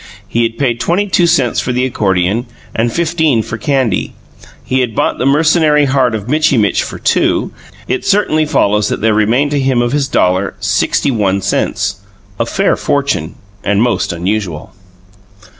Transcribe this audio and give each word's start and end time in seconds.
He 0.27 0.41
had 0.41 0.57
paid 0.57 0.79
twenty 0.79 1.05
two 1.07 1.27
cents 1.27 1.59
for 1.59 1.71
the 1.71 1.85
accordion, 1.85 2.47
and 2.75 2.91
fifteen 2.91 3.43
for 3.43 3.59
candy; 3.59 4.15
he 4.63 4.79
had 4.79 4.95
bought 4.95 5.19
the 5.19 5.27
mercenary 5.27 5.85
heart 5.85 6.15
of 6.15 6.27
Mitchy 6.27 6.57
Mitch 6.57 6.81
for 6.81 6.97
two: 6.97 7.51
it 7.87 8.03
certainly 8.03 8.47
follows 8.47 8.87
that 8.89 9.01
there 9.01 9.13
remained 9.13 9.51
to 9.51 9.59
him 9.59 9.79
of 9.79 9.91
his 9.91 10.07
dollar, 10.07 10.55
sixty 10.59 11.11
one 11.11 11.39
cents 11.39 11.97
a 12.39 12.47
fair 12.47 12.75
fortune, 12.75 13.35
and 13.63 13.83
most 13.83 14.11
unusual. 14.11 14.73